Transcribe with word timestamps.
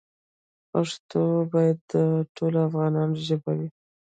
پښتو 0.71 1.21
باید 1.51 1.77
د 1.93 1.95
ټولو 2.35 2.57
افغانانو 2.67 3.15
ژبه 3.27 3.51
وي. 3.57 3.69